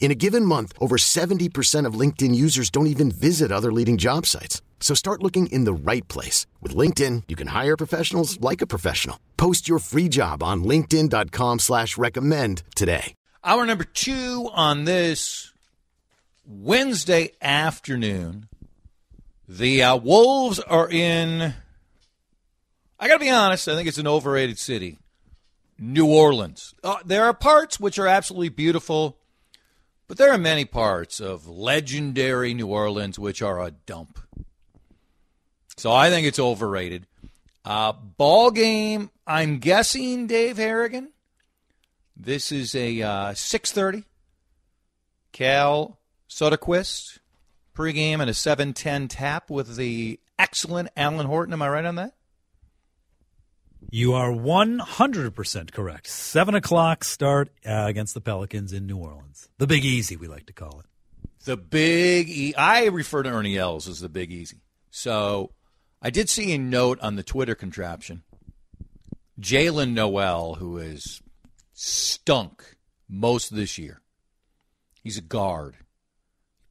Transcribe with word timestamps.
In 0.00 0.10
a 0.10 0.14
given 0.14 0.44
month, 0.44 0.72
over 0.80 0.96
70% 0.96 1.84
of 1.84 1.94
LinkedIn 2.00 2.34
users 2.34 2.70
don't 2.70 2.86
even 2.86 3.10
visit 3.10 3.52
other 3.52 3.70
leading 3.72 3.98
job 3.98 4.24
sites. 4.24 4.62
So 4.80 4.94
start 4.94 5.22
looking 5.22 5.48
in 5.48 5.64
the 5.64 5.72
right 5.74 6.06
place. 6.08 6.46
With 6.62 6.74
LinkedIn, 6.74 7.24
you 7.28 7.36
can 7.36 7.48
hire 7.48 7.76
professionals 7.76 8.40
like 8.40 8.62
a 8.62 8.66
professional. 8.66 9.20
Post 9.36 9.68
your 9.68 9.80
free 9.80 10.08
job 10.08 10.42
on 10.42 10.64
linkedin.com 10.64 11.58
slash 11.58 11.98
recommend 11.98 12.62
today. 12.74 13.14
Hour 13.44 13.66
number 13.66 13.84
two 13.84 14.48
on 14.52 14.84
this 14.84 15.52
Wednesday 16.44 17.32
afternoon. 17.42 18.48
The 19.48 19.82
uh, 19.82 19.96
Wolves 19.96 20.60
are 20.60 20.88
in, 20.90 21.54
I 23.00 23.08
got 23.08 23.14
to 23.14 23.20
be 23.20 23.30
honest, 23.30 23.66
I 23.66 23.74
think 23.74 23.88
it's 23.88 23.98
an 23.98 24.06
overrated 24.06 24.58
city. 24.58 24.98
New 25.78 26.06
Orleans. 26.06 26.74
Uh, 26.82 26.96
there 27.04 27.24
are 27.24 27.34
parts 27.34 27.78
which 27.78 27.98
are 27.98 28.06
absolutely 28.06 28.48
beautiful 28.48 29.18
but 30.08 30.16
there 30.16 30.32
are 30.32 30.38
many 30.38 30.64
parts 30.64 31.20
of 31.20 31.46
legendary 31.46 32.54
New 32.54 32.66
Orleans 32.66 33.18
which 33.18 33.42
are 33.42 33.62
a 33.62 33.70
dump. 33.70 34.18
So 35.76 35.92
I 35.92 36.10
think 36.10 36.26
it's 36.26 36.40
overrated. 36.40 37.06
Uh, 37.64 37.92
ball 37.92 38.50
game. 38.50 39.10
I'm 39.26 39.58
guessing 39.58 40.26
Dave 40.26 40.56
Harrigan. 40.56 41.10
This 42.16 42.50
is 42.50 42.74
a 42.74 43.02
uh, 43.02 43.32
6:30. 43.32 44.04
Cal 45.30 45.98
Soderquist 46.28 47.18
pregame 47.76 48.20
and 48.20 48.30
a 48.30 48.32
7:10 48.32 49.06
tap 49.08 49.50
with 49.50 49.76
the 49.76 50.18
excellent 50.38 50.88
Alan 50.96 51.26
Horton. 51.26 51.52
Am 51.52 51.62
I 51.62 51.68
right 51.68 51.84
on 51.84 51.94
that? 51.96 52.14
You 53.90 54.12
are 54.14 54.30
100% 54.30 55.72
correct. 55.72 56.06
7 56.08 56.54
o'clock 56.54 57.04
start 57.04 57.50
uh, 57.66 57.84
against 57.86 58.14
the 58.14 58.20
Pelicans 58.20 58.72
in 58.72 58.86
New 58.86 58.98
Orleans. 58.98 59.48
The 59.58 59.66
Big 59.66 59.84
Easy, 59.84 60.16
we 60.16 60.28
like 60.28 60.46
to 60.46 60.52
call 60.52 60.80
it. 60.80 60.86
The 61.44 61.56
Big 61.56 62.28
E. 62.28 62.54
I 62.54 62.86
refer 62.86 63.22
to 63.22 63.30
Ernie 63.30 63.56
Els 63.56 63.88
as 63.88 64.00
the 64.00 64.08
Big 64.08 64.30
Easy. 64.30 64.60
So 64.90 65.52
I 66.02 66.10
did 66.10 66.28
see 66.28 66.52
a 66.52 66.58
note 66.58 67.00
on 67.00 67.16
the 67.16 67.22
Twitter 67.22 67.54
contraption. 67.54 68.24
Jaylen 69.40 69.92
Nowell, 69.92 70.56
who 70.56 70.78
is 70.78 71.22
stunk 71.72 72.76
most 73.08 73.50
of 73.50 73.56
this 73.56 73.78
year, 73.78 74.02
he's 75.02 75.16
a 75.16 75.22
guard. 75.22 75.76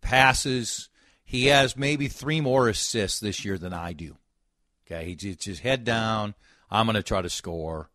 Passes. 0.01 0.89
He 1.23 1.47
has 1.47 1.75
maybe 1.75 2.07
three 2.07 2.41
more 2.41 2.69
assists 2.69 3.19
this 3.19 3.43
year 3.43 3.57
than 3.57 3.73
I 3.73 3.93
do. 3.93 4.17
Okay, 4.85 5.05
he's 5.05 5.35
just 5.37 5.61
head 5.61 5.83
down 5.83 6.35
I'm 6.69 6.85
going 6.85 6.95
to 6.95 7.03
try 7.03 7.21
to 7.21 7.29
score, 7.29 7.89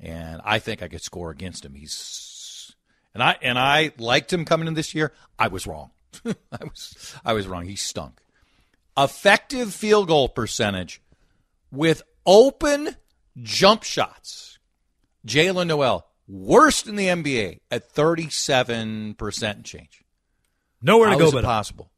and 0.00 0.40
I 0.44 0.58
think 0.58 0.82
I 0.82 0.88
could 0.88 1.02
score 1.02 1.30
against 1.30 1.64
him. 1.64 1.74
He's 1.74 2.74
and 3.12 3.22
I 3.22 3.36
and 3.42 3.58
I 3.58 3.92
liked 3.98 4.32
him 4.32 4.44
coming 4.44 4.68
in 4.68 4.74
this 4.74 4.94
year. 4.94 5.12
I 5.38 5.48
was 5.48 5.66
wrong. 5.66 5.90
I 6.26 6.64
was 6.64 7.14
I 7.24 7.32
was 7.32 7.46
wrong. 7.46 7.66
He 7.66 7.76
stunk. 7.76 8.20
Effective 8.96 9.74
field 9.74 10.08
goal 10.08 10.28
percentage 10.28 11.00
with 11.70 12.02
open 12.26 12.96
jump 13.42 13.82
shots. 13.82 14.58
Jaylen 15.26 15.66
Nowell, 15.66 16.06
worst 16.28 16.86
in 16.86 16.96
the 16.96 17.06
NBA 17.06 17.60
at 17.70 17.92
37% 17.92 19.64
change. 19.64 20.04
Nowhere 20.82 21.08
to 21.08 21.12
How 21.14 21.18
go 21.18 21.32
but 21.32 21.44
possible? 21.44 21.90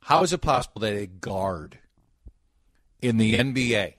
How 0.00 0.22
is 0.22 0.32
it 0.32 0.42
possible 0.42 0.80
that 0.80 0.92
a 0.92 1.06
guard 1.06 1.78
in 3.00 3.16
the 3.16 3.38
NBA 3.38 3.94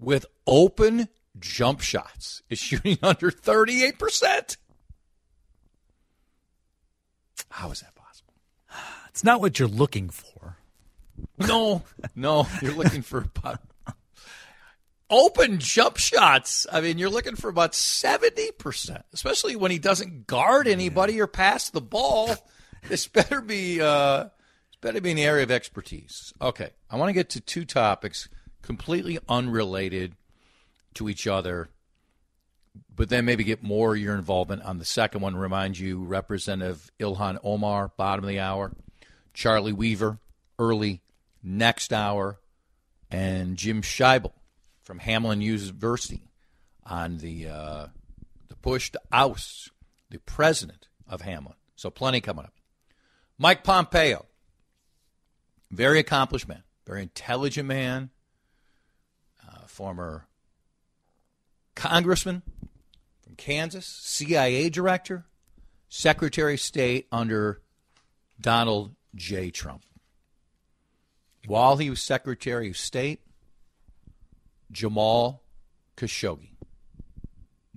with 0.00 0.26
open 0.46 1.08
jump 1.38 1.80
shots 1.80 2.42
is 2.48 2.58
shooting 2.58 2.98
under 3.02 3.30
38%. 3.30 4.56
How 7.50 7.70
is 7.70 7.80
that 7.80 7.94
possible? 7.94 8.34
It's 9.10 9.24
not 9.24 9.40
what 9.40 9.58
you're 9.58 9.68
looking 9.68 10.08
for. 10.08 10.56
No, 11.36 11.82
no, 12.14 12.46
you're 12.62 12.72
looking 12.72 13.02
for 13.02 13.18
about 13.18 13.60
open 15.10 15.58
jump 15.58 15.96
shots. 15.96 16.66
I 16.72 16.80
mean, 16.80 16.96
you're 16.96 17.10
looking 17.10 17.34
for 17.34 17.50
about 17.50 17.72
70%, 17.72 19.02
especially 19.12 19.56
when 19.56 19.70
he 19.70 19.78
doesn't 19.78 20.26
guard 20.26 20.68
anybody 20.68 21.20
or 21.20 21.26
pass 21.26 21.70
the 21.70 21.80
ball. 21.80 22.34
This 22.88 23.06
better 23.08 23.40
be 23.40 23.80
uh 23.80 24.24
this 24.24 24.76
better 24.80 25.00
be 25.00 25.10
an 25.10 25.18
area 25.18 25.42
of 25.42 25.50
expertise. 25.50 26.32
Okay, 26.40 26.70
I 26.88 26.96
want 26.96 27.10
to 27.10 27.14
get 27.14 27.30
to 27.30 27.40
two 27.40 27.64
topics 27.64 28.28
completely 28.62 29.18
unrelated 29.28 30.14
to 30.94 31.08
each 31.08 31.26
other, 31.26 31.68
but 32.94 33.08
then 33.08 33.24
maybe 33.24 33.44
get 33.44 33.62
more 33.62 33.96
your 33.96 34.14
involvement 34.14 34.62
on 34.62 34.78
the 34.78 34.84
second 34.84 35.20
one. 35.20 35.36
Remind 35.36 35.78
you, 35.78 36.04
Representative 36.04 36.90
Ilhan 36.98 37.38
Omar, 37.42 37.92
bottom 37.96 38.24
of 38.24 38.28
the 38.28 38.40
hour, 38.40 38.72
Charlie 39.34 39.72
Weaver, 39.72 40.18
early 40.58 41.02
next 41.42 41.92
hour, 41.92 42.38
and 43.10 43.56
Jim 43.56 43.82
Scheibel 43.82 44.32
from 44.82 45.00
Hamline 45.00 45.42
University 45.42 46.30
on 46.84 47.18
the 47.18 47.48
uh, 47.48 47.86
the 48.48 48.56
push 48.56 48.90
to 48.90 49.00
oust 49.12 49.70
the 50.10 50.18
president 50.18 50.88
of 51.08 51.22
Hamline. 51.22 51.54
So 51.76 51.90
plenty 51.90 52.20
coming 52.20 52.44
up. 52.44 52.52
Mike 53.38 53.64
Pompeo, 53.64 54.26
very 55.70 55.98
accomplished 55.98 56.46
man, 56.46 56.62
very 56.86 57.02
intelligent 57.02 57.66
man, 57.66 58.10
former 59.70 60.26
congressman 61.74 62.42
from 63.22 63.36
Kansas, 63.36 63.86
CIA 63.86 64.68
director, 64.68 65.24
Secretary 65.88 66.54
of 66.54 66.60
State 66.60 67.06
under 67.10 67.62
Donald 68.40 68.94
J. 69.14 69.50
Trump. 69.50 69.84
While 71.46 71.78
he 71.78 71.88
was 71.88 72.02
Secretary 72.02 72.68
of 72.68 72.76
State, 72.76 73.20
Jamal 74.70 75.42
Khashoggi, 75.96 76.50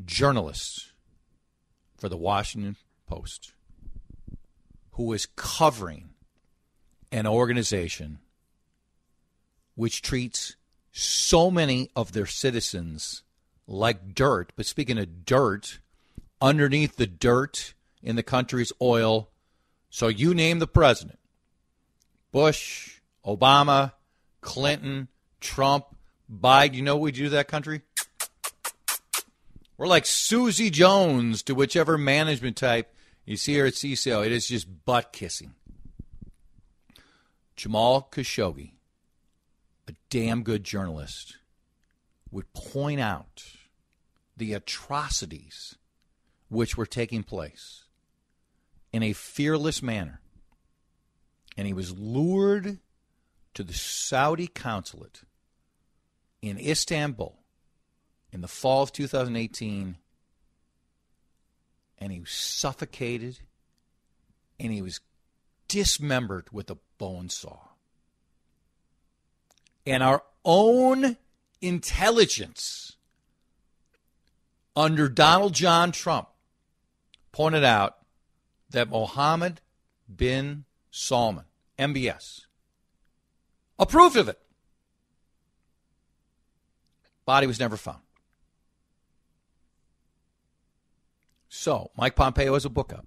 journalist 0.04 0.92
for 1.96 2.10
the 2.10 2.18
Washington 2.18 2.75
Post, 3.08 3.54
who 4.92 5.04
was 5.04 5.28
covering 5.36 6.10
an 7.12 7.25
organization 7.25 8.20
which 9.75 10.02
treats 10.02 10.56
so 10.94 11.52
many 11.52 11.90
of 11.96 12.14
their 12.14 12.28
citizens 12.28 13.24
like 13.68 14.14
dirt. 14.14 14.54
But 14.56 14.66
speaking 14.66 14.98
of 14.98 15.25
dirt, 15.25 15.80
underneath 16.42 16.95
the 16.95 17.07
dirt 17.07 17.74
in 18.01 18.16
the 18.16 18.24
country's 18.24 18.72
oil, 18.81 19.30
so 19.90 20.07
you 20.07 20.34
name 20.34 20.60
the 20.60 20.68
president 20.68 21.19
Bush, 22.31 23.01
Obama, 23.25 23.94
Clinton, 24.42 25.07
Trump, 25.40 25.86
Biden. 26.31 26.75
You 26.75 26.81
know 26.84 26.95
what 26.95 27.04
we 27.04 27.12
do 27.12 27.25
to 27.25 27.30
that 27.31 27.48
country? 27.48 27.81
We're 29.78 29.88
like 29.88 30.06
Susie 30.06 30.69
Jones 30.69 31.42
to 31.44 31.56
whichever 31.56 31.98
management 31.98 32.56
type 32.56 32.94
you 33.25 33.38
see 33.38 33.54
here 33.54 33.66
at 33.66 33.74
CCO. 33.74 34.25
It 34.25 34.31
is 34.31 34.48
just 34.48 34.86
butt 34.86 35.12
kissing. 35.12 35.56
Jamal 37.56 38.07
Khashoggi, 38.12 38.72
a 39.88 39.94
damn 40.09 40.44
good 40.44 40.63
journalist, 40.63 41.38
would 42.31 42.51
point 42.53 43.00
out 43.00 43.44
the 44.35 44.53
atrocities 44.53 45.75
which 46.50 46.77
were 46.77 46.85
taking 46.85 47.24
place 47.24 47.83
in 48.91 49.03
a 49.03 49.13
fearless 49.13 49.81
manner. 49.81 50.21
And 51.57 51.68
he 51.68 51.74
was 51.74 51.97
lured 51.97 52.80
to 53.53 53.63
the 53.63 53.74
Saudi 53.74 54.47
consulate 54.47 55.21
in 56.41 56.57
Istanbul 56.57 57.38
in 58.31 58.41
the 58.41 58.47
fall 58.47 58.83
of 58.83 58.91
2018 58.91 59.97
and 62.00 62.12
he 62.12 62.19
was 62.19 62.31
suffocated 62.31 63.39
and 64.59 64.74
he 64.74 64.81
was 64.81 65.00
dismembered 65.68 66.47
with 66.51 66.69
a 66.69 66.77
bone 66.97 67.30
saw. 67.30 67.59
And 69.85 70.01
our 70.01 70.24
own 70.45 71.18
intelligence 71.62 72.95
under 74.75 75.09
Donald 75.09 75.53
John 75.53 75.91
Trump 75.91 76.27
pointed 77.31 77.63
out 77.63 77.97
that 78.69 78.89
Mohammed 78.89 79.62
bin 80.13 80.65
Salman, 80.91 81.45
MBS, 81.77 82.41
approved 83.80 84.18
of 84.18 84.27
it. 84.30 84.39
Body 87.25 87.47
was 87.47 87.59
never 87.59 87.77
found. 87.77 88.00
So, 91.47 91.91
Mike 91.95 92.15
Pompeo 92.15 92.53
has 92.56 92.65
a 92.65 92.69
book 92.69 92.91
up 92.91 93.06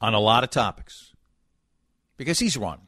on 0.00 0.14
a 0.14 0.20
lot 0.20 0.42
of 0.42 0.50
topics 0.50 1.12
because 2.16 2.38
he's 2.38 2.56
running. 2.56 2.87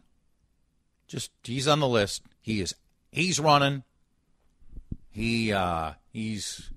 Just 1.10 1.32
he's 1.42 1.66
on 1.66 1.80
the 1.80 1.88
list. 1.88 2.22
He 2.40 2.60
is 2.60 2.72
he's 3.10 3.40
running. 3.40 3.82
He 5.10 5.52
uh, 5.52 5.94
he's 6.12 6.70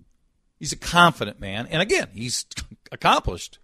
he's 0.58 0.74
a 0.74 0.78
confident 0.78 1.40
man, 1.40 1.68
and 1.68 1.84
again, 1.84 2.08
he's 2.14 2.48
accomplished 2.92 3.60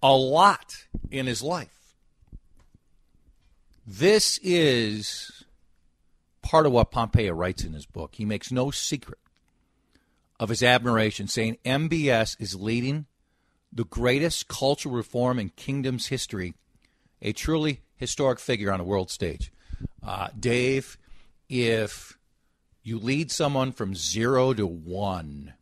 a 0.00 0.14
lot 0.14 0.76
in 1.10 1.26
his 1.26 1.42
life. 1.42 1.96
This 3.84 4.38
is 4.44 5.44
part 6.40 6.66
of 6.66 6.72
what 6.72 6.92
Pompeo 6.92 7.32
writes 7.32 7.64
in 7.64 7.72
his 7.72 7.86
book. 7.86 8.14
He 8.14 8.24
makes 8.24 8.52
no 8.52 8.70
secret 8.70 9.18
of 10.38 10.50
his 10.50 10.62
admiration, 10.62 11.26
saying 11.26 11.58
MBS 11.64 12.36
is 12.40 12.54
leading 12.54 13.06
the 13.72 13.84
greatest 13.84 14.46
cultural 14.46 14.94
reform 14.94 15.40
in 15.40 15.48
kingdom's 15.48 16.06
history, 16.06 16.54
a 17.20 17.32
truly 17.32 17.82
historic 17.96 18.38
figure 18.38 18.70
on 18.70 18.78
a 18.78 18.84
world 18.84 19.10
stage. 19.10 19.50
Uh, 20.06 20.28
Dave, 20.38 20.96
if 21.48 22.16
you 22.84 22.96
lead 22.96 23.32
someone 23.32 23.72
from 23.72 23.96
zero 23.96 24.54
to 24.54 24.64
one, 24.64 25.54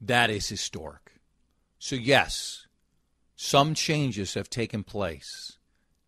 that 0.00 0.30
is 0.30 0.48
historic. 0.48 1.20
So, 1.78 1.96
yes, 1.96 2.66
some 3.36 3.74
changes 3.74 4.32
have 4.32 4.48
taken 4.48 4.82
place 4.82 5.58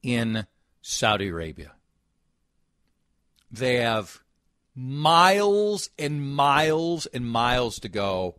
in 0.03 0.47
Saudi 0.81 1.29
Arabia. 1.29 1.73
They 3.51 3.77
have 3.77 4.23
miles 4.75 5.91
and 5.99 6.35
miles 6.35 7.05
and 7.07 7.29
miles 7.29 7.79
to 7.81 7.91
go 7.91 8.37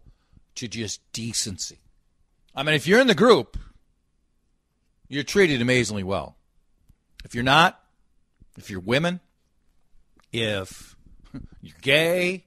to 0.55 0.67
just 0.67 1.01
decency. 1.13 1.81
I 2.55 2.63
mean, 2.63 2.73
if 2.73 2.87
you're 2.87 2.99
in 2.99 3.07
the 3.07 3.13
group, 3.13 3.57
you're 5.07 5.23
treated 5.23 5.61
amazingly 5.61 6.03
well. 6.03 6.35
If 7.23 7.35
you're 7.35 7.43
not, 7.43 7.79
if 8.57 8.71
you're 8.71 8.79
women, 8.79 9.19
if 10.39 10.95
you're 11.61 11.75
gay, 11.81 12.45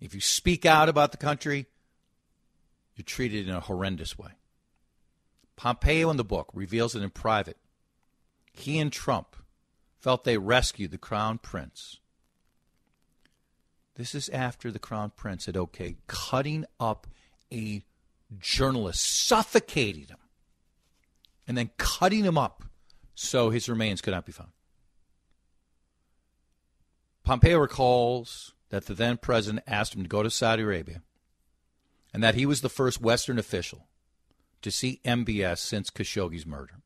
if 0.00 0.14
you 0.14 0.20
speak 0.20 0.66
out 0.66 0.88
about 0.88 1.12
the 1.12 1.18
country, 1.18 1.66
you're 2.94 3.04
treated 3.04 3.48
in 3.48 3.54
a 3.54 3.60
horrendous 3.60 4.18
way. 4.18 4.32
Pompeo 5.56 6.10
in 6.10 6.16
the 6.16 6.24
book 6.24 6.50
reveals 6.54 6.94
it 6.94 7.02
in 7.02 7.10
private, 7.10 7.58
he 8.52 8.78
and 8.78 8.92
Trump 8.92 9.36
felt 9.98 10.24
they 10.24 10.38
rescued 10.38 10.90
the 10.90 10.98
crown 10.98 11.38
prince 11.38 11.98
this 13.98 14.14
is 14.14 14.28
after 14.28 14.70
the 14.70 14.78
crown 14.78 15.10
prince 15.14 15.46
had 15.46 15.56
okay 15.56 15.96
cutting 16.06 16.64
up 16.78 17.08
a 17.52 17.84
journalist, 18.38 19.04
suffocating 19.26 20.06
him, 20.06 20.18
and 21.48 21.58
then 21.58 21.70
cutting 21.78 22.24
him 22.24 22.38
up 22.38 22.62
so 23.16 23.50
his 23.50 23.68
remains 23.68 24.00
could 24.00 24.12
not 24.12 24.24
be 24.24 24.30
found. 24.30 24.50
Pompeo 27.28 27.58
recalls 27.58 28.54
that 28.70 28.86
the 28.86 28.94
then 28.94 29.18
president 29.18 29.62
asked 29.66 29.94
him 29.94 30.02
to 30.02 30.08
go 30.08 30.22
to 30.22 30.30
Saudi 30.30 30.62
Arabia 30.62 31.02
and 32.14 32.22
that 32.22 32.36
he 32.36 32.46
was 32.46 32.62
the 32.62 32.70
first 32.70 33.02
Western 33.02 33.38
official 33.38 33.86
to 34.62 34.70
see 34.70 35.02
MBS 35.04 35.58
since 35.58 35.90
Khashoggi's 35.90 36.46
murder. 36.46 36.80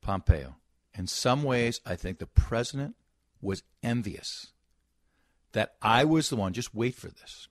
Pompeo. 0.00 0.56
In 0.94 1.06
some 1.06 1.42
ways, 1.42 1.82
I 1.84 1.94
think 1.94 2.20
the 2.20 2.26
president 2.26 2.96
was 3.42 3.62
envious 3.82 4.52
that 5.52 5.74
I 5.82 6.04
was 6.04 6.30
the 6.30 6.36
one, 6.36 6.54
just 6.54 6.74
wait 6.74 6.94
for 6.94 7.08
this, 7.08 7.48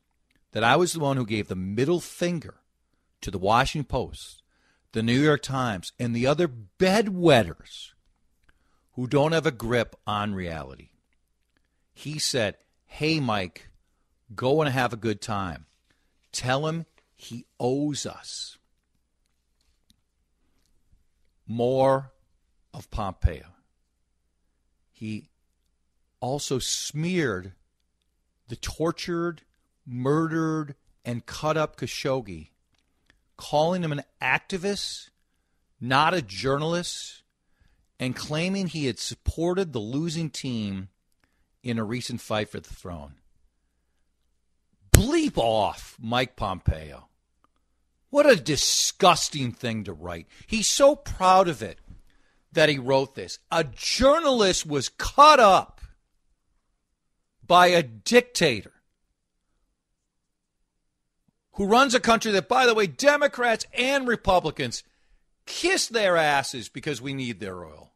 that 0.53 0.63
I 0.63 0.77
was 0.77 0.93
the 0.93 0.99
one 0.99 1.17
who 1.17 1.27
gave 1.27 1.47
the 1.47 1.55
middle 1.55 1.99
finger 1.99 2.55
to 3.21 3.29
the 3.29 3.37
Washington 3.37 3.87
Post, 3.87 4.41
the 4.93 5.03
New 5.03 5.21
York 5.21 5.43
Times, 5.43 5.93
and 5.99 6.15
the 6.15 6.25
other 6.25 6.47
bedwetters 6.47 7.92
who 8.93 9.07
don't 9.07 9.31
have 9.31 9.45
a 9.45 9.51
grip 9.51 9.95
on 10.05 10.33
reality. 10.35 10.89
He 11.93 12.19
said, 12.19 12.57
Hey, 12.85 13.19
Mike, 13.19 13.69
go 14.35 14.61
and 14.61 14.71
have 14.71 14.93
a 14.93 14.97
good 14.97 15.21
time. 15.21 15.65
Tell 16.31 16.67
him 16.67 16.85
he 17.15 17.45
owes 17.59 18.05
us 18.05 18.57
more 21.47 22.11
of 22.73 22.89
Pompeo. 22.89 23.45
He 24.91 25.29
also 26.19 26.59
smeared 26.59 27.53
the 28.47 28.55
tortured, 28.55 29.41
murdered, 29.85 30.75
and 31.03 31.25
cut 31.25 31.57
up 31.57 31.75
Khashoggi, 31.75 32.49
calling 33.37 33.83
him 33.83 33.91
an 33.91 34.03
activist, 34.21 35.09
not 35.81 36.13
a 36.13 36.21
journalist, 36.21 37.22
and 38.03 38.17
claiming 38.17 38.67
he 38.67 38.87
had 38.87 38.99
supported 38.99 39.71
the 39.71 39.79
losing 39.79 40.29
team 40.29 40.89
in 41.63 41.79
a 41.79 41.85
recent 41.85 42.19
fight 42.19 42.49
for 42.49 42.59
the 42.59 42.73
throne. 42.73 43.13
Bleep 44.91 45.37
off, 45.37 45.95
Mike 46.01 46.35
Pompeo. 46.35 47.07
What 48.09 48.29
a 48.29 48.35
disgusting 48.35 49.53
thing 49.53 49.85
to 49.85 49.93
write. 49.93 50.27
He's 50.45 50.69
so 50.69 50.97
proud 50.97 51.47
of 51.47 51.61
it 51.63 51.79
that 52.51 52.67
he 52.67 52.77
wrote 52.77 53.15
this. 53.15 53.39
A 53.49 53.63
journalist 53.63 54.65
was 54.65 54.89
cut 54.89 55.39
up 55.39 55.79
by 57.47 57.67
a 57.67 57.83
dictator 57.83 58.73
who 61.53 61.67
runs 61.67 61.95
a 61.95 62.01
country 62.01 62.33
that, 62.33 62.49
by 62.49 62.65
the 62.65 62.73
way, 62.73 62.85
Democrats 62.85 63.65
and 63.73 64.09
Republicans 64.09 64.83
kiss 65.45 65.87
their 65.87 66.17
asses 66.17 66.67
because 66.67 67.01
we 67.01 67.13
need 67.13 67.39
their 67.39 67.63
oil. 67.63 67.92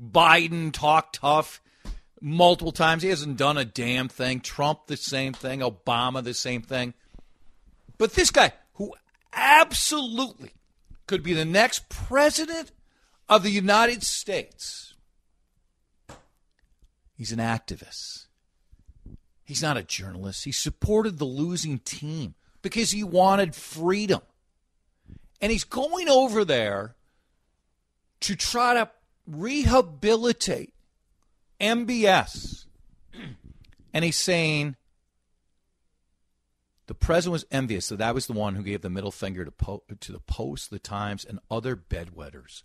Biden 0.00 0.72
talked 0.72 1.16
tough 1.16 1.60
multiple 2.20 2.72
times. 2.72 3.02
He 3.02 3.10
hasn't 3.10 3.36
done 3.36 3.58
a 3.58 3.64
damn 3.64 4.08
thing. 4.08 4.40
Trump, 4.40 4.86
the 4.86 4.96
same 4.96 5.32
thing. 5.32 5.60
Obama, 5.60 6.22
the 6.22 6.34
same 6.34 6.62
thing. 6.62 6.94
But 7.98 8.14
this 8.14 8.30
guy, 8.30 8.52
who 8.74 8.94
absolutely 9.32 10.52
could 11.06 11.22
be 11.22 11.34
the 11.34 11.44
next 11.44 11.88
president 11.88 12.72
of 13.28 13.42
the 13.42 13.50
United 13.50 14.02
States, 14.02 14.94
he's 17.16 17.32
an 17.32 17.38
activist. 17.38 18.26
He's 19.44 19.62
not 19.62 19.76
a 19.76 19.82
journalist. 19.82 20.44
He 20.44 20.52
supported 20.52 21.18
the 21.18 21.26
losing 21.26 21.78
team 21.78 22.34
because 22.62 22.90
he 22.90 23.04
wanted 23.04 23.54
freedom. 23.54 24.22
And 25.40 25.52
he's 25.52 25.64
going 25.64 26.08
over 26.08 26.44
there 26.46 26.96
to 28.20 28.34
try 28.34 28.72
to 28.72 28.90
rehabilitate 29.26 30.74
MBS. 31.60 32.64
And 33.92 34.04
he's 34.04 34.16
saying 34.16 34.76
the 36.86 36.94
president 36.94 37.32
was 37.32 37.46
envious 37.50 37.86
So 37.86 37.96
that 37.96 38.14
was 38.14 38.26
the 38.26 38.32
one 38.32 38.56
who 38.56 38.62
gave 38.62 38.82
the 38.82 38.90
middle 38.90 39.12
finger 39.12 39.44
to, 39.44 39.50
po- 39.50 39.84
to 40.00 40.12
the 40.12 40.20
Post, 40.20 40.70
the 40.70 40.78
Times, 40.78 41.24
and 41.24 41.38
other 41.50 41.76
bedwetters. 41.76 42.64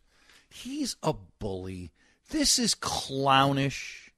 He's 0.50 0.96
a 1.04 1.14
bully. 1.40 1.92
This 2.30 2.60
is 2.60 2.76
clownish 2.76 4.10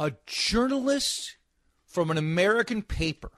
a 0.00 0.14
journalist 0.26 1.36
from 1.84 2.10
an 2.10 2.16
American 2.16 2.80
paper 2.80 3.30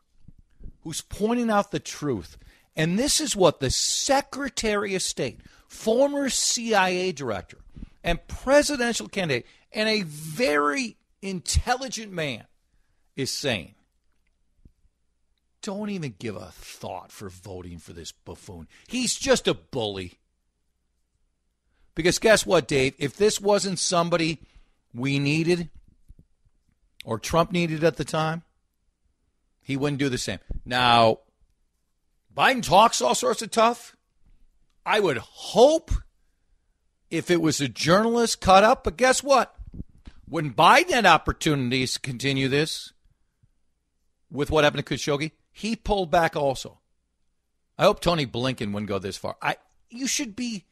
who's 0.83 1.01
pointing 1.01 1.51
out 1.51 1.73
the 1.73 1.81
truth. 1.81 2.39
And 2.77 2.97
this 2.97 3.21
is 3.21 3.35
what 3.35 3.59
the 3.59 3.69
Secretary 3.69 4.95
of 4.95 5.03
State, 5.03 5.41
former 5.73 6.29
CIA 6.29 7.13
director, 7.13 7.59
and 8.05 8.25
presidential 8.29 9.09
candidate, 9.09 9.47
and 9.73 9.89
a 9.89 10.03
very 10.03 10.97
intelligent 11.23 12.13
man 12.13 12.45
is 13.17 13.31
saying. 13.31 13.75
Don't 15.63 15.91
even 15.91 16.15
give 16.19 16.37
a 16.37 16.51
thought 16.53 17.11
for 17.11 17.29
voting 17.29 17.79
for 17.79 17.93
this 17.93 18.13
buffoon. 18.13 18.69
He's 18.87 19.15
just 19.15 19.49
a 19.49 19.55
bully. 19.55 20.19
Because 21.95 22.19
guess 22.19 22.45
what, 22.45 22.69
Dave? 22.69 22.95
If 22.99 23.17
this 23.17 23.41
wasn't 23.41 23.79
somebody 23.79 24.41
we 24.93 25.19
needed, 25.19 25.71
or 27.05 27.19
Trump 27.19 27.51
needed 27.51 27.83
at 27.83 27.97
the 27.97 28.05
time, 28.05 28.43
he 29.63 29.77
wouldn't 29.77 30.01
do 30.01 30.09
the 30.09 30.19
same. 30.19 30.41
Now, 30.65 31.21
Biden 32.37 32.63
talks 32.63 33.01
all 33.01 33.15
sorts 33.15 33.41
of 33.41 33.51
tough. 33.51 33.97
I 34.85 35.01
would 35.01 35.19
hope 35.19 35.91
if 37.11 37.31
it 37.31 37.41
was 37.41 37.61
a 37.61 37.69
journalist 37.69 38.41
cut 38.41 38.65
up, 38.65 38.85
but 38.85 38.97
guess 38.97 39.23
what? 39.23 39.55
When 40.27 40.53
Biden 40.53 40.91
had 40.91 41.07
opportunities 41.07 41.95
to 41.95 42.01
continue 42.01 42.49
this 42.49 42.93
with 44.31 44.51
what 44.51 44.65
happened 44.65 44.87
to 44.87 44.95
Khashoggi, 44.95 45.33
he 45.51 45.77
pulled 45.77 46.11
back 46.11 46.35
also. 46.35 46.81
I 47.79 47.85
hope 47.85 48.01
Tony 48.01 48.27
Blinken 48.27 48.73
wouldn't 48.73 48.89
go 48.89 48.99
this 48.99 49.17
far. 49.17 49.37
I 49.43 49.57
you 49.91 50.07
should 50.07 50.35
be 50.35 50.65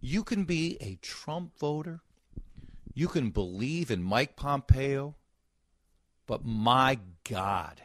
you 0.00 0.24
can 0.24 0.44
be 0.44 0.76
a 0.80 0.98
Trump 1.00 1.58
voter. 1.58 2.00
You 2.92 3.08
can 3.08 3.30
believe 3.30 3.90
in 3.90 4.02
Mike 4.02 4.36
Pompeo. 4.36 5.14
But 6.26 6.44
my 6.44 6.98
God, 7.28 7.82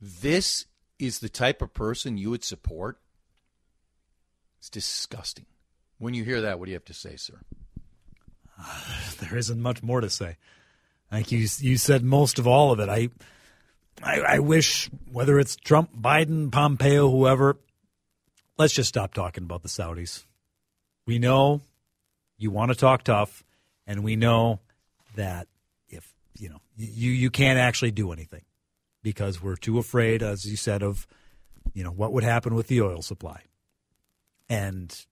this 0.00 0.66
is 0.98 1.18
the 1.18 1.28
type 1.28 1.62
of 1.62 1.74
person 1.74 2.18
you 2.18 2.30
would 2.30 2.44
support? 2.44 2.98
It's 4.62 4.70
disgusting. 4.70 5.46
When 5.98 6.14
you 6.14 6.22
hear 6.22 6.42
that, 6.42 6.60
what 6.60 6.66
do 6.66 6.70
you 6.70 6.76
have 6.76 6.84
to 6.84 6.94
say, 6.94 7.16
sir? 7.16 7.34
There 9.18 9.36
isn't 9.36 9.60
much 9.60 9.82
more 9.82 10.00
to 10.00 10.08
say. 10.08 10.36
I 11.10 11.16
think 11.16 11.32
you 11.32 11.48
you 11.58 11.76
said 11.76 12.04
most 12.04 12.38
of 12.38 12.46
all 12.46 12.70
of 12.70 12.78
it. 12.78 12.88
I, 12.88 13.08
I 14.04 14.20
I 14.34 14.38
wish 14.38 14.88
whether 15.10 15.40
it's 15.40 15.56
Trump, 15.56 15.90
Biden, 16.00 16.52
Pompeo, 16.52 17.10
whoever, 17.10 17.56
let's 18.56 18.72
just 18.72 18.88
stop 18.88 19.14
talking 19.14 19.42
about 19.42 19.62
the 19.62 19.68
Saudis. 19.68 20.24
We 21.06 21.18
know 21.18 21.60
you 22.38 22.52
want 22.52 22.70
to 22.70 22.76
talk 22.76 23.02
tough, 23.02 23.42
and 23.84 24.04
we 24.04 24.14
know 24.14 24.60
that 25.16 25.48
if 25.88 26.14
you 26.38 26.50
know 26.50 26.60
you 26.76 27.10
you 27.10 27.30
can't 27.30 27.58
actually 27.58 27.90
do 27.90 28.12
anything 28.12 28.42
because 29.02 29.42
we're 29.42 29.56
too 29.56 29.78
afraid, 29.78 30.22
as 30.22 30.44
you 30.44 30.56
said, 30.56 30.84
of 30.84 31.08
you 31.74 31.82
know 31.82 31.90
what 31.90 32.12
would 32.12 32.22
happen 32.22 32.54
with 32.54 32.68
the 32.68 32.80
oil 32.80 33.02
supply, 33.02 33.42
and 34.52 35.06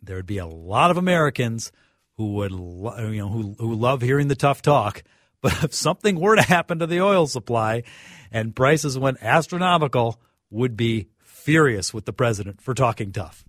there 0.00 0.14
would 0.14 0.26
be 0.26 0.38
a 0.38 0.46
lot 0.46 0.92
of 0.92 0.96
Americans 0.96 1.72
who 2.16 2.34
would 2.34 2.52
lo- 2.52 2.96
you 3.10 3.18
know 3.18 3.28
who 3.28 3.56
who 3.58 3.74
love 3.74 4.02
hearing 4.02 4.28
the 4.28 4.36
tough 4.36 4.62
talk. 4.62 5.02
But 5.42 5.64
if 5.64 5.72
something 5.72 6.20
were 6.20 6.36
to 6.36 6.42
happen 6.42 6.80
to 6.80 6.86
the 6.86 7.00
oil 7.00 7.26
supply 7.26 7.84
and 8.30 8.54
prices 8.54 8.98
went 8.98 9.22
astronomical, 9.22 10.20
would 10.50 10.76
be 10.76 11.08
furious 11.22 11.94
with 11.94 12.04
the 12.04 12.12
president 12.12 12.60
for 12.60 12.74
talking 12.74 13.10
tough. 13.10 13.42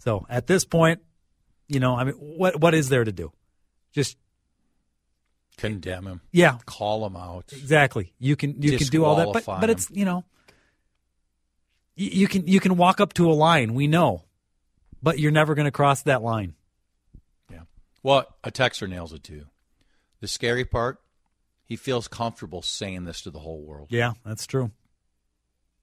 So 0.00 0.26
at 0.28 0.48
this 0.48 0.64
point, 0.64 1.00
you 1.68 1.78
know, 1.78 1.94
I 1.94 2.02
mean, 2.02 2.14
what 2.14 2.60
what 2.60 2.74
is 2.74 2.88
there 2.88 3.04
to 3.04 3.12
do? 3.12 3.30
Just 3.92 4.16
condemn 5.58 6.08
him. 6.08 6.22
Yeah, 6.32 6.58
call 6.66 7.06
him 7.06 7.14
out. 7.14 7.52
Exactly. 7.52 8.12
You 8.18 8.34
can 8.34 8.60
you 8.60 8.78
can 8.78 8.88
do 8.88 9.04
all 9.04 9.14
that, 9.14 9.32
but 9.32 9.60
but 9.60 9.70
it's 9.70 9.88
you 9.92 10.04
know, 10.04 10.24
you, 11.98 12.28
can 12.28 12.46
you 12.46 12.60
can 12.60 12.76
walk 12.76 13.00
up 13.00 13.12
to 13.14 13.30
a 13.30 13.34
line. 13.34 13.74
We 13.74 13.86
know, 13.86 14.24
but 15.02 15.18
you're 15.18 15.32
never 15.32 15.54
going 15.54 15.66
to 15.66 15.72
cross 15.72 16.02
that 16.02 16.22
line. 16.22 16.54
Yeah. 17.50 17.62
Well, 18.02 18.26
a 18.44 18.50
texter 18.50 18.88
nails 18.88 19.12
it 19.12 19.22
too. 19.24 19.46
The 20.20 20.28
scary 20.28 20.64
part, 20.64 21.00
he 21.64 21.76
feels 21.76 22.08
comfortable 22.08 22.62
saying 22.62 23.04
this 23.04 23.20
to 23.22 23.30
the 23.30 23.40
whole 23.40 23.62
world. 23.62 23.88
Yeah, 23.90 24.12
that's 24.24 24.46
true. 24.46 24.70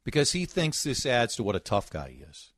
Because 0.03 0.31
he 0.31 0.45
thinks 0.45 0.84
this 0.84 1.05
adds 1.05 1.36
to 1.36 1.43
what 1.43 1.55
a 1.55 1.60
tough 1.60 1.89
guy 1.89 2.15
he 2.17 2.24
is. 2.24 2.51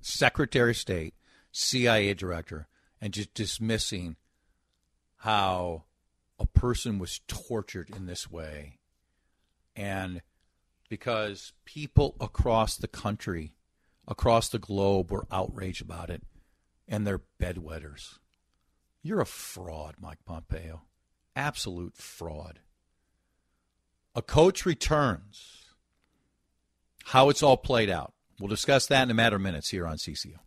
Secretary 0.00 0.70
of 0.70 0.76
State, 0.76 1.14
CIA 1.52 2.14
director, 2.14 2.68
and 3.00 3.12
just 3.12 3.34
dismissing 3.34 4.16
how 5.18 5.84
a 6.38 6.46
person 6.46 6.98
was 6.98 7.20
tortured 7.28 7.90
in 7.94 8.06
this 8.06 8.30
way. 8.30 8.79
And 9.80 10.20
because 10.90 11.54
people 11.64 12.14
across 12.20 12.76
the 12.76 12.86
country, 12.86 13.54
across 14.06 14.50
the 14.50 14.58
globe, 14.58 15.10
were 15.10 15.26
outraged 15.32 15.80
about 15.80 16.10
it, 16.10 16.22
and 16.86 17.06
they're 17.06 17.22
bedwetters. 17.40 18.18
You're 19.02 19.22
a 19.22 19.26
fraud, 19.26 19.94
Mike 19.98 20.18
Pompeo. 20.26 20.82
Absolute 21.34 21.96
fraud. 21.96 22.58
A 24.14 24.20
coach 24.20 24.66
returns. 24.66 25.70
How 27.04 27.30
it's 27.30 27.42
all 27.42 27.56
played 27.56 27.88
out. 27.88 28.12
We'll 28.38 28.48
discuss 28.48 28.86
that 28.88 29.04
in 29.04 29.10
a 29.10 29.14
matter 29.14 29.36
of 29.36 29.42
minutes 29.42 29.70
here 29.70 29.86
on 29.86 29.96
CCO. 29.96 30.40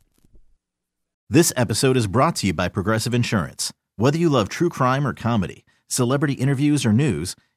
This 1.28 1.52
episode 1.56 1.98
is 1.98 2.06
brought 2.06 2.36
to 2.38 2.48
you 2.48 2.54
by 2.54 2.70
Progressive 2.70 3.16
Insurance. 3.16 3.74
Whether 3.96 4.20
you 4.20 4.30
love 4.30 4.50
true 4.50 4.70
crime 4.70 5.08
or 5.08 5.14
comedy, 5.14 5.66
celebrity 5.88 6.34
interviews 6.34 6.86
or 6.86 6.94
news, 6.94 7.36